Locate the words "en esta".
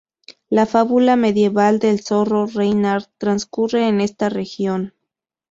3.87-4.29